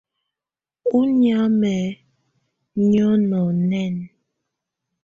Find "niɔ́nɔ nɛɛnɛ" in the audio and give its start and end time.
2.89-4.07